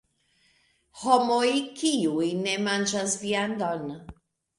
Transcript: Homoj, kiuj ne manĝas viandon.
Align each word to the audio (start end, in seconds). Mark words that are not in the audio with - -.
Homoj, 1.01 1.51
kiuj 1.81 2.29
ne 2.39 2.55
manĝas 2.69 3.15
viandon. 3.25 3.85